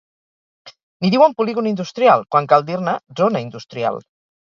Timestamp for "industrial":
1.73-2.27, 3.49-4.07